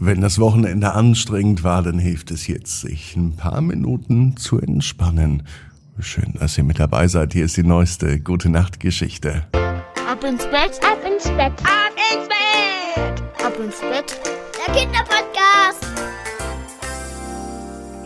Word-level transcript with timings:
Wenn 0.00 0.22
das 0.22 0.40
Wochenende 0.40 0.92
anstrengend 0.92 1.62
war, 1.62 1.80
dann 1.80 2.00
hilft 2.00 2.32
es 2.32 2.48
jetzt, 2.48 2.80
sich 2.80 3.14
ein 3.14 3.36
paar 3.36 3.60
Minuten 3.60 4.36
zu 4.36 4.60
entspannen. 4.60 5.44
Schön, 6.00 6.34
dass 6.40 6.58
ihr 6.58 6.64
mit 6.64 6.80
dabei 6.80 7.06
seid. 7.06 7.32
Hier 7.32 7.44
ist 7.44 7.56
die 7.56 7.62
neueste 7.62 8.18
Gute 8.18 8.48
Nacht 8.48 8.80
Geschichte. 8.80 9.46
Ab 9.52 10.24
ins 10.24 10.44
Bett, 10.46 10.80
ab 10.82 10.98
ins 11.06 11.28
Bett, 11.28 11.52
ab 11.62 11.94
ins 12.12 12.26
Bett, 12.26 13.22
ab 13.46 13.54
ins 13.60 13.78
Bett. 13.78 14.20
Der 14.66 14.74
Kinderpodcast. 14.74 15.93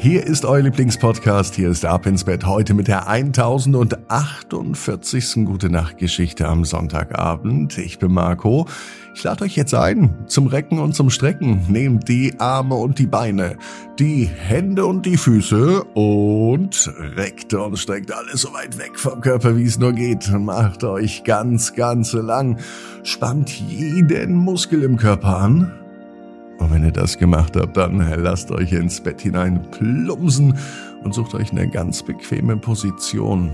Hier 0.01 0.25
ist 0.25 0.45
euer 0.45 0.63
Lieblingspodcast. 0.63 1.57
Hier 1.57 1.71
ist 1.71 1.85
Ab 1.85 2.07
ins 2.07 2.23
Bett 2.23 2.47
heute 2.47 2.73
mit 2.73 2.87
der 2.87 3.09
1048. 3.09 5.45
Gute 5.45 5.71
Nacht 5.71 5.99
Geschichte 5.99 6.47
am 6.47 6.65
Sonntagabend. 6.65 7.77
Ich 7.79 7.99
bin 7.99 8.13
Marco. 8.13 8.69
Ich 9.17 9.25
lade 9.25 9.43
euch 9.43 9.57
jetzt 9.57 9.75
ein 9.75 10.15
zum 10.29 10.47
Recken 10.47 10.79
und 10.79 10.95
zum 10.95 11.11
Strecken. 11.11 11.67
Nehmt 11.69 12.09
die 12.09 12.39
Arme 12.39 12.77
und 12.77 13.01
die 13.01 13.09
Beine, 13.09 13.57
die 13.99 14.27
Hände 14.27 14.87
und 14.87 15.05
die 15.05 15.17
Füße 15.17 15.83
und 15.83 16.95
reckt 17.17 17.53
und 17.55 17.77
streckt 17.77 18.13
alles 18.13 18.43
so 18.43 18.53
weit 18.53 18.79
weg 18.79 18.97
vom 18.97 19.21
Körper, 19.21 19.57
wie 19.57 19.65
es 19.65 19.81
nur 19.81 19.95
geht. 19.95 20.31
Macht 20.31 20.85
euch 20.85 21.25
ganz, 21.25 21.75
ganz 21.75 22.13
lang. 22.13 22.61
Spannt 23.03 23.51
jeden 23.51 24.37
Muskel 24.37 24.85
im 24.85 24.97
Körper 24.97 25.39
an. 25.39 25.88
Und 26.59 26.73
wenn 26.73 26.85
ihr 26.85 26.93
das 26.93 27.19
gemacht 27.19 27.57
habt, 27.57 27.77
dann 27.77 27.99
lasst 28.21 28.51
euch 28.51 28.73
ins 28.73 29.01
Bett 29.01 29.21
hinein 29.21 29.63
plumpsen 29.71 30.59
und 31.05 31.15
sucht 31.15 31.35
euch 31.35 31.53
eine 31.53 31.69
ganz 31.69 32.03
bequeme 32.03 32.57
Position. 32.57 33.53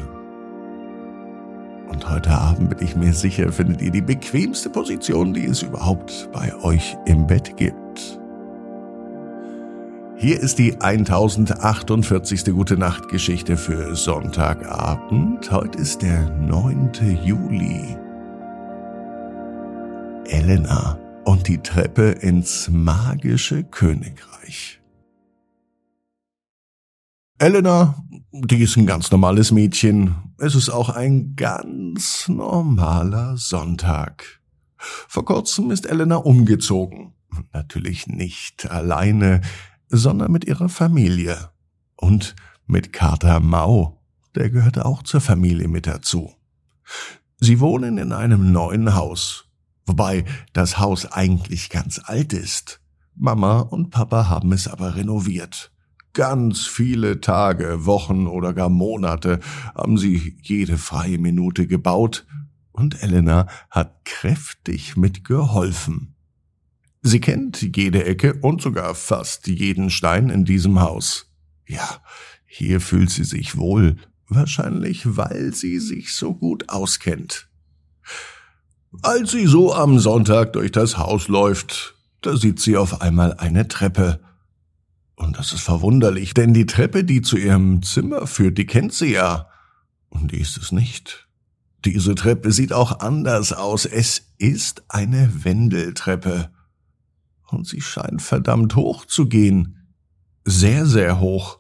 Und 1.89 2.11
heute 2.11 2.31
Abend 2.31 2.71
bin 2.71 2.79
ich 2.87 2.97
mir 2.97 3.13
sicher, 3.13 3.53
findet 3.53 3.83
ihr 3.83 3.91
die 3.91 4.01
bequemste 4.01 4.71
Position, 4.71 5.35
die 5.35 5.45
es 5.45 5.63
überhaupt 5.63 6.29
bei 6.33 6.55
euch 6.63 6.97
im 7.05 7.27
Bett 7.27 7.57
gibt. 7.57 8.19
Hier 10.17 10.41
ist 10.41 10.59
die 10.59 10.81
1048. 10.81 12.45
Gute 12.47 12.79
Nacht 12.79 13.09
Geschichte 13.09 13.57
für 13.57 13.95
Sonntagabend. 13.95 15.51
Heute 15.51 15.79
ist 15.79 16.03
der 16.03 16.31
9. 16.31 16.93
Juli. 17.25 17.97
Elena 20.27 20.97
und 21.25 21.49
die 21.49 21.59
Treppe 21.59 22.11
ins 22.11 22.69
magische 22.69 23.65
Königreich. 23.65 24.81
Elena, 27.39 28.03
die 28.33 28.63
ist 28.63 28.77
ein 28.77 28.87
ganz 28.87 29.11
normales 29.11 29.51
Mädchen. 29.51 30.15
Es 30.39 30.55
ist 30.55 30.71
auch 30.71 30.89
ein 30.89 31.35
ganz 31.37 32.29
normaler 32.29 33.37
Sonntag. 33.37 34.41
Vor 34.77 35.25
kurzem 35.25 35.71
ist 35.71 35.87
Elena 35.87 36.17
umgezogen. 36.17 37.15
Natürlich 37.53 38.07
nicht 38.07 38.71
alleine, 38.71 39.41
sondern 39.89 40.31
mit 40.31 40.45
ihrer 40.45 40.69
Familie. 40.69 41.51
Und 41.97 42.37
mit 42.67 42.93
Kater 42.93 43.41
Mau. 43.41 44.01
Der 44.35 44.51
gehört 44.51 44.79
auch 44.79 45.03
zur 45.03 45.21
Familie 45.21 45.69
mit 45.69 45.87
dazu. 45.87 46.33
Sie 47.41 47.61
wohnen 47.61 47.99
in 47.99 48.13
einem 48.13 48.53
neuen 48.53 48.95
Haus. 48.95 49.44
Wobei 49.87 50.25
das 50.53 50.79
Haus 50.79 51.07
eigentlich 51.07 51.71
ganz 51.71 52.01
alt 52.05 52.33
ist. 52.33 52.81
Mama 53.15 53.61
und 53.61 53.91
Papa 53.91 54.29
haben 54.29 54.53
es 54.53 54.67
aber 54.67 54.97
renoviert. 54.97 55.71
Ganz 56.15 56.67
viele 56.67 57.21
Tage, 57.21 57.87
Wochen 57.87 58.27
oder 58.27 58.55
gar 58.55 58.69
Monate 58.69 59.41
haben 59.75 59.99
sie 59.99 60.37
jede 60.43 60.79
freie 60.79 61.19
Minute 61.19 61.67
gebaut 61.67 62.27
und 62.73 63.03
Elena 63.03 63.49
hat 63.71 64.05
kräftig 64.05 64.97
mitgeholfen. 64.97 66.15
Sie 67.03 67.21
kennt 67.21 67.77
jede 67.77 68.05
Ecke 68.05 68.35
und 68.41 68.63
sogar 68.63 68.95
fast 68.95 69.47
jeden 69.47 69.91
Stein 69.91 70.31
in 70.31 70.45
diesem 70.45 70.81
Haus. 70.81 71.31
Ja, 71.67 72.03
hier 72.47 72.81
fühlt 72.81 73.11
sie 73.11 73.25
sich 73.25 73.57
wohl, 73.57 73.97
wahrscheinlich 74.29 75.17
weil 75.17 75.53
sie 75.53 75.79
sich 75.81 76.15
so 76.15 76.35
gut 76.35 76.69
auskennt. 76.69 77.49
Als 79.03 79.33
sie 79.33 79.47
so 79.47 79.75
am 79.75 79.99
Sonntag 79.99 80.53
durch 80.53 80.73
das 80.73 80.99
Haus 80.99 81.29
läuft, 81.29 81.95
da 82.21 82.37
sieht 82.37 82.61
sie 82.61 82.77
auf 82.77 83.01
einmal 83.01 83.35
eine 83.35 83.69
Treppe. 83.69 84.21
Und 85.17 85.39
das 85.39 85.53
ist 85.53 85.63
verwunderlich, 85.63 86.35
denn 86.35 86.55
die 86.55 86.67
Treppe, 86.67 87.05
die 87.05 87.23
zu 87.23 87.37
ihrem 87.37 87.83
Zimmer 87.83 88.27
führt, 88.27 88.59
die 88.59 88.67
kennt 88.67 88.93
sie 88.93 89.13
ja. 89.13 89.49
Und 90.09 90.33
die 90.33 90.41
ist 90.41 90.57
es 90.57 90.73
nicht. 90.73 91.29
Diese 91.85 92.15
Treppe 92.15 92.51
sieht 92.51 92.73
auch 92.73 93.01
anders 93.01 93.53
aus. 93.53 93.85
Es 93.85 94.33
ist 94.39 94.85
eine 94.89 95.45
Wendeltreppe. 95.45 96.51
Und 97.49 97.67
sie 97.67 97.81
scheint 97.81 98.23
verdammt 98.23 98.75
hoch 98.75 99.05
zu 99.05 99.27
gehen. 99.27 99.87
Sehr, 100.45 100.87
sehr 100.87 101.21
hoch. 101.21 101.59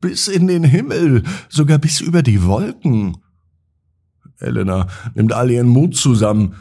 Bis 0.00 0.28
in 0.28 0.46
den 0.48 0.64
Himmel, 0.64 1.22
sogar 1.48 1.78
bis 1.78 2.00
über 2.00 2.22
die 2.22 2.44
Wolken. 2.44 3.16
Elena 4.38 4.88
nimmt 5.14 5.32
all 5.32 5.50
ihren 5.50 5.68
Mut 5.68 5.96
zusammen 5.96 6.56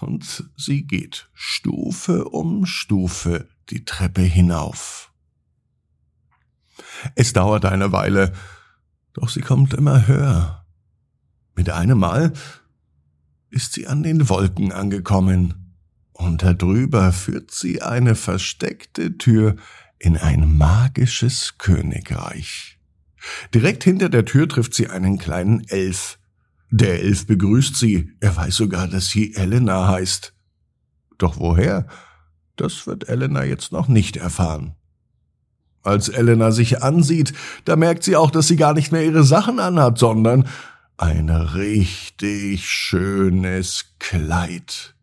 und 0.00 0.44
sie 0.56 0.86
geht 0.86 1.28
Stufe 1.34 2.24
um 2.24 2.66
Stufe 2.66 3.48
die 3.70 3.84
Treppe 3.84 4.22
hinauf. 4.22 5.12
Es 7.14 7.32
dauert 7.32 7.64
eine 7.64 7.92
Weile, 7.92 8.32
doch 9.12 9.28
sie 9.28 9.40
kommt 9.40 9.74
immer 9.74 10.06
höher. 10.06 10.66
Mit 11.54 11.70
einem 11.70 11.98
Mal 11.98 12.32
ist 13.50 13.72
sie 13.72 13.86
an 13.86 14.02
den 14.02 14.28
Wolken 14.28 14.72
angekommen, 14.72 15.64
und 16.12 16.42
darüber 16.42 17.12
führt 17.12 17.52
sie 17.52 17.80
eine 17.80 18.16
versteckte 18.16 19.18
Tür 19.18 19.54
in 20.00 20.16
ein 20.16 20.56
magisches 20.58 21.58
Königreich. 21.58 22.78
Direkt 23.54 23.84
hinter 23.84 24.08
der 24.08 24.24
Tür 24.24 24.48
trifft 24.48 24.74
sie 24.74 24.88
einen 24.88 25.18
kleinen 25.18 25.66
Elf. 25.68 26.17
Der 26.70 27.02
Elf 27.02 27.26
begrüßt 27.26 27.76
sie, 27.76 28.12
er 28.20 28.36
weiß 28.36 28.56
sogar, 28.56 28.88
dass 28.88 29.08
sie 29.08 29.34
Elena 29.34 29.88
heißt. 29.88 30.34
Doch 31.16 31.38
woher? 31.38 31.86
Das 32.56 32.86
wird 32.86 33.08
Elena 33.08 33.44
jetzt 33.44 33.72
noch 33.72 33.88
nicht 33.88 34.16
erfahren. 34.16 34.74
Als 35.82 36.08
Elena 36.08 36.50
sich 36.50 36.82
ansieht, 36.82 37.32
da 37.64 37.76
merkt 37.76 38.02
sie 38.02 38.16
auch, 38.16 38.30
dass 38.30 38.48
sie 38.48 38.56
gar 38.56 38.74
nicht 38.74 38.92
mehr 38.92 39.04
ihre 39.04 39.24
Sachen 39.24 39.60
anhat, 39.60 39.98
sondern 39.98 40.46
ein 40.98 41.30
richtig 41.30 42.68
schönes 42.68 43.94
Kleid. 43.98 44.94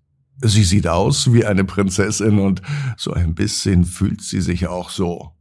Sie 0.41 0.63
sieht 0.63 0.87
aus 0.87 1.31
wie 1.33 1.45
eine 1.45 1.63
Prinzessin 1.63 2.39
und 2.39 2.61
so 2.97 3.13
ein 3.13 3.33
bisschen 3.33 3.85
fühlt 3.85 4.21
sie 4.21 4.41
sich 4.41 4.67
auch 4.67 4.89
so. 4.89 5.31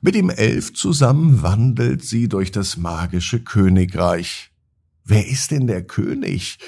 Mit 0.00 0.14
dem 0.14 0.30
Elf 0.30 0.72
zusammen 0.72 1.42
wandelt 1.42 2.02
sie 2.02 2.28
durch 2.28 2.50
das 2.50 2.78
magische 2.78 3.40
Königreich. 3.40 4.49
Wer 5.10 5.26
ist 5.26 5.50
denn 5.50 5.66
der 5.66 5.82
König? 5.82 6.58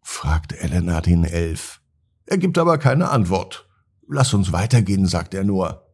fragt 0.00 0.52
Elena 0.54 1.00
den 1.00 1.22
Elf. 1.22 1.80
Er 2.26 2.36
gibt 2.36 2.58
aber 2.58 2.76
keine 2.78 3.10
Antwort. 3.10 3.68
Lass 4.08 4.34
uns 4.34 4.50
weitergehen, 4.50 5.06
sagt 5.06 5.34
er 5.34 5.44
nur. 5.44 5.86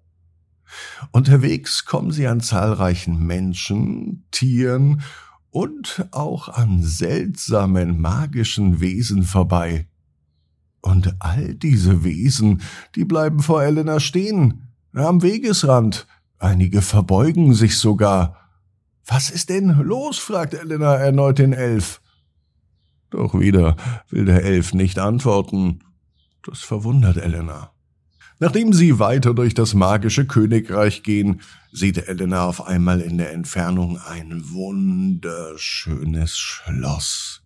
Unterwegs 1.12 1.84
kommen 1.84 2.10
sie 2.10 2.26
an 2.26 2.40
zahlreichen 2.40 3.26
Menschen, 3.26 4.24
Tieren 4.30 5.02
und 5.50 6.08
auch 6.10 6.48
an 6.48 6.82
seltsamen 6.82 8.00
magischen 8.00 8.80
Wesen 8.80 9.24
vorbei. 9.24 9.86
Und 10.80 11.14
all 11.18 11.54
diese 11.56 12.04
Wesen, 12.04 12.62
die 12.94 13.04
bleiben 13.04 13.40
vor 13.40 13.62
Elena 13.62 14.00
stehen, 14.00 14.68
am 14.94 15.20
Wegesrand, 15.20 16.06
einige 16.38 16.80
verbeugen 16.80 17.52
sich 17.52 17.76
sogar. 17.76 18.47
Was 19.08 19.30
ist 19.30 19.48
denn 19.48 19.68
los? 19.80 20.18
fragt 20.18 20.52
Elena 20.52 20.94
erneut 20.94 21.38
den 21.38 21.54
Elf. 21.54 22.02
Doch 23.08 23.32
wieder 23.40 23.76
will 24.10 24.26
der 24.26 24.44
Elf 24.44 24.74
nicht 24.74 24.98
antworten. 24.98 25.82
Das 26.44 26.60
verwundert 26.60 27.16
Elena. 27.16 27.72
Nachdem 28.38 28.74
sie 28.74 28.98
weiter 28.98 29.32
durch 29.34 29.54
das 29.54 29.72
magische 29.74 30.26
Königreich 30.26 31.02
gehen, 31.02 31.40
sieht 31.72 31.96
Elena 32.06 32.44
auf 32.46 32.66
einmal 32.66 33.00
in 33.00 33.16
der 33.16 33.32
Entfernung 33.32 33.98
ein 33.98 34.42
wunderschönes 34.50 36.36
Schloss. 36.36 37.42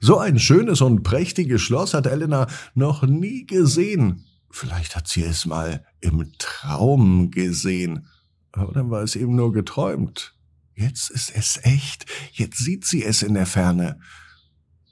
So 0.00 0.18
ein 0.18 0.38
schönes 0.38 0.80
und 0.80 1.02
prächtiges 1.02 1.60
Schloss 1.60 1.92
hat 1.92 2.06
Elena 2.06 2.46
noch 2.74 3.02
nie 3.02 3.44
gesehen. 3.46 4.24
Vielleicht 4.50 4.96
hat 4.96 5.06
sie 5.06 5.22
es 5.22 5.44
mal 5.44 5.84
im 6.00 6.32
Traum 6.38 7.30
gesehen, 7.30 8.08
aber 8.52 8.72
dann 8.72 8.90
war 8.90 9.02
es 9.02 9.16
eben 9.16 9.36
nur 9.36 9.52
geträumt. 9.52 10.34
Jetzt 10.74 11.10
ist 11.10 11.32
es 11.34 11.58
echt, 11.64 12.06
jetzt 12.32 12.58
sieht 12.58 12.84
sie 12.84 13.04
es 13.04 13.22
in 13.22 13.34
der 13.34 13.46
Ferne. 13.46 14.00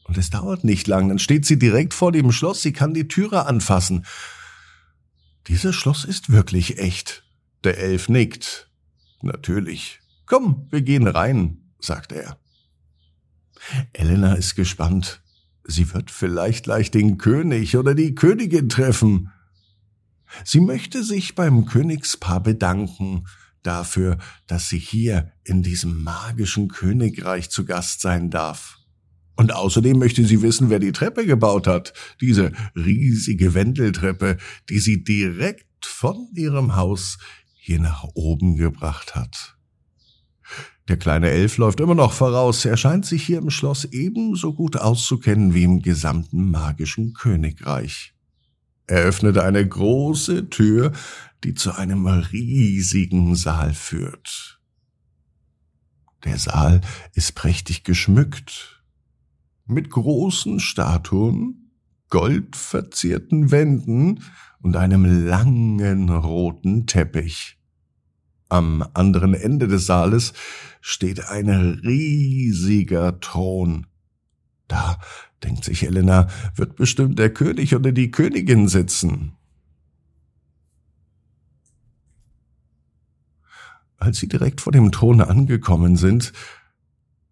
Und 0.04 0.18
es 0.18 0.30
dauert 0.30 0.64
nicht 0.64 0.86
lang, 0.86 1.08
dann 1.08 1.18
steht 1.18 1.46
sie 1.46 1.58
direkt 1.58 1.94
vor 1.94 2.12
dem 2.12 2.32
Schloss, 2.32 2.62
sie 2.62 2.72
kann 2.72 2.94
die 2.94 3.08
Türe 3.08 3.46
anfassen. 3.46 4.04
Dieses 5.46 5.74
Schloss 5.74 6.04
ist 6.04 6.30
wirklich 6.30 6.78
echt. 6.78 7.24
Der 7.64 7.78
Elf 7.78 8.08
nickt. 8.08 8.70
Natürlich. 9.22 10.00
Komm, 10.26 10.66
wir 10.70 10.82
gehen 10.82 11.06
rein, 11.06 11.58
sagt 11.78 12.12
er. 12.12 12.38
Elena 13.92 14.34
ist 14.34 14.54
gespannt. 14.54 15.22
Sie 15.64 15.92
wird 15.92 16.10
vielleicht 16.10 16.64
gleich 16.64 16.90
den 16.90 17.18
König 17.18 17.76
oder 17.76 17.94
die 17.94 18.14
Königin 18.14 18.68
treffen. 18.68 19.32
Sie 20.44 20.60
möchte 20.60 21.02
sich 21.02 21.34
beim 21.34 21.66
Königspaar 21.66 22.42
bedanken 22.42 23.24
dafür, 23.66 24.18
dass 24.46 24.68
sie 24.68 24.78
hier 24.78 25.32
in 25.44 25.62
diesem 25.62 26.02
magischen 26.02 26.68
Königreich 26.68 27.50
zu 27.50 27.64
Gast 27.64 28.00
sein 28.00 28.30
darf. 28.30 28.78
Und 29.36 29.52
außerdem 29.52 29.98
möchte 29.98 30.24
sie 30.24 30.40
wissen, 30.40 30.70
wer 30.70 30.78
die 30.78 30.92
Treppe 30.92 31.26
gebaut 31.26 31.66
hat, 31.66 31.92
diese 32.20 32.52
riesige 32.74 33.52
Wendeltreppe, 33.54 34.38
die 34.70 34.78
sie 34.78 35.04
direkt 35.04 35.84
von 35.84 36.28
ihrem 36.34 36.74
Haus 36.76 37.18
hier 37.54 37.80
nach 37.80 38.04
oben 38.14 38.56
gebracht 38.56 39.14
hat. 39.14 39.56
Der 40.88 40.96
kleine 40.96 41.30
Elf 41.30 41.58
läuft 41.58 41.80
immer 41.80 41.96
noch 41.96 42.12
voraus, 42.12 42.64
er 42.64 42.76
scheint 42.76 43.04
sich 43.04 43.24
hier 43.24 43.38
im 43.38 43.50
Schloss 43.50 43.84
ebenso 43.84 44.54
gut 44.54 44.76
auszukennen 44.76 45.52
wie 45.52 45.64
im 45.64 45.82
gesamten 45.82 46.50
magischen 46.50 47.12
Königreich. 47.12 48.15
Er 48.86 49.02
öffnet 49.02 49.38
eine 49.38 49.66
große 49.66 50.48
Tür, 50.48 50.92
die 51.44 51.54
zu 51.54 51.72
einem 51.72 52.06
riesigen 52.06 53.34
Saal 53.34 53.74
führt. 53.74 54.60
Der 56.24 56.38
Saal 56.38 56.80
ist 57.14 57.34
prächtig 57.34 57.84
geschmückt, 57.84 58.82
mit 59.66 59.90
großen 59.90 60.60
Statuen, 60.60 61.70
goldverzierten 62.10 63.50
Wänden 63.50 64.22
und 64.60 64.76
einem 64.76 65.26
langen 65.26 66.08
roten 66.08 66.86
Teppich. 66.86 67.58
Am 68.48 68.84
anderen 68.94 69.34
Ende 69.34 69.66
des 69.66 69.86
Saales 69.86 70.32
steht 70.80 71.28
ein 71.28 71.48
riesiger 71.48 73.18
Thron. 73.18 73.88
Da, 74.68 74.98
denkt 75.42 75.64
sich 75.64 75.84
Elena, 75.84 76.28
wird 76.54 76.76
bestimmt 76.76 77.18
der 77.18 77.32
König 77.32 77.74
oder 77.74 77.92
die 77.92 78.10
Königin 78.10 78.68
sitzen. 78.68 79.32
Als 83.98 84.18
sie 84.18 84.28
direkt 84.28 84.60
vor 84.60 84.72
dem 84.72 84.92
Thron 84.92 85.20
angekommen 85.20 85.96
sind, 85.96 86.32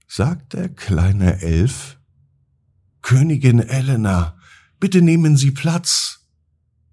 sagt 0.06 0.52
der 0.54 0.69
kleine 0.69 1.42
Elf 1.42 1.98
Königin 3.02 3.58
Elena, 3.58 4.38
bitte 4.80 5.02
nehmen 5.02 5.37
Sie 5.37 5.50
Platz. 5.50 6.26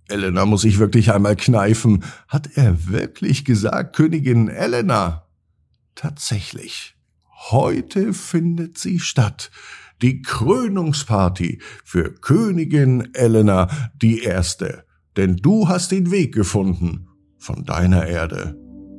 Elena 0.09 0.45
muss 0.45 0.63
sich 0.63 0.77
wirklich 0.77 1.13
einmal 1.13 1.37
kneifen. 1.37 2.03
Hat 2.27 2.57
er 2.57 2.87
wirklich 2.87 3.45
gesagt, 3.45 3.95
Königin 3.95 4.49
Elena? 4.49 5.25
Tatsächlich. 5.95 6.95
Heute 7.49 8.13
findet 8.13 8.77
sie 8.77 8.99
statt. 8.99 9.51
Die 10.01 10.21
Krönungsparty 10.21 11.59
für 11.83 12.11
Königin 12.11 13.09
Elena 13.13 13.67
die 14.01 14.23
Erste. 14.23 14.83
Denn 15.15 15.35
du 15.37 15.67
hast 15.67 15.91
den 15.91 16.09
Weg 16.09 16.33
gefunden 16.33 17.07
von 17.37 17.65
deiner 17.65 18.07
Erde 18.07 18.57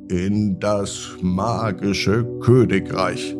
in 0.09 0.59
das 0.59 1.17
magische 1.21 2.25
Königreich. 2.41 3.35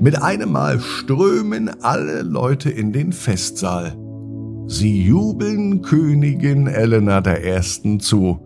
Mit 0.00 0.20
einem 0.22 0.52
Mal 0.52 0.80
strömen 0.80 1.68
alle 1.82 2.22
Leute 2.22 2.70
in 2.70 2.92
den 2.92 3.12
Festsaal. 3.12 3.96
Sie 4.66 5.04
jubeln 5.04 5.82
Königin 5.82 6.66
Elena 6.66 7.20
der 7.20 7.44
Ersten 7.44 8.00
zu. 8.00 8.40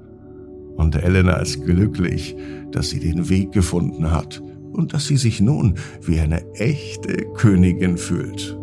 Und 0.77 0.97
Elena 0.97 1.37
ist 1.37 1.65
glücklich, 1.65 2.37
dass 2.73 2.91
sie 2.91 3.01
den 3.01 3.29
Weg 3.29 3.53
gefunden 3.53 4.11
hat 4.11 4.43
und 4.81 4.95
dass 4.95 5.07
sie 5.07 5.19
sich 5.19 5.41
nun 5.41 5.75
wie 6.03 6.19
eine 6.21 6.43
echte 6.55 7.27
Königin 7.35 7.99
fühlt. 7.99 8.57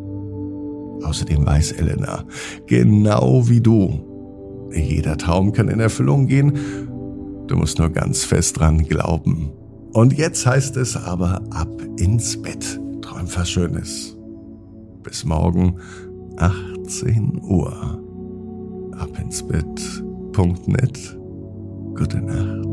Außerdem 1.04 1.46
weiß 1.46 1.74
Elena, 1.74 2.26
genau 2.66 3.48
wie 3.48 3.62
du, 3.62 4.68
jeder 4.74 5.16
Traum 5.18 5.54
kann 5.54 5.70
in 5.70 5.80
Erfüllung 5.80 6.26
gehen, 6.26 6.54
du 7.48 7.56
musst 7.56 7.78
nur 7.78 7.90
ganz 7.90 8.24
fest 8.24 8.60
dran 8.60 8.84
glauben. 8.84 9.52
Und 9.94 10.18
jetzt 10.18 10.46
heißt 10.46 10.76
es 10.78 10.98
aber 10.98 11.44
ab 11.52 11.70
ins 11.98 12.42
Bett. 12.42 12.80
Träum 13.02 13.28
was 13.36 13.50
Schönes. 13.50 14.18
Bis 15.04 15.24
morgen, 15.24 15.80
18 16.38 17.40
Uhr. 17.44 17.72
Ab 18.98 19.10
ins 19.22 19.44
Bett.net. 19.44 21.18
Gute 21.96 22.22
Nacht. 22.22 22.67